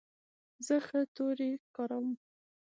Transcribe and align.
زه 0.65 0.75
ښه 0.87 0.99
توري 1.15 1.51
کاروم. 1.75 2.07